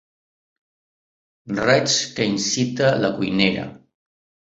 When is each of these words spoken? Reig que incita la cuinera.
Reig 1.69 1.99
que 2.17 2.29
incita 2.33 2.93
la 3.07 3.15
cuinera. 3.23 3.71